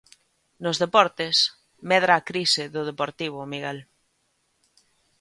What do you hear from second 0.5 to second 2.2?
Nos deportes, medra